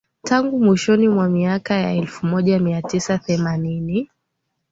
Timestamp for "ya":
1.73-1.91